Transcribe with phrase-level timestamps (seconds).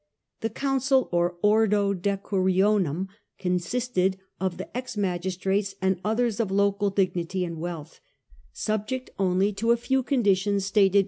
[0.39, 3.05] The council, or ordo decurionu7n^
[3.37, 7.99] consisted of the ex The town magistrates and others of local dignity and wealth,
[8.51, 10.99] subject only to a few conditions stated onum.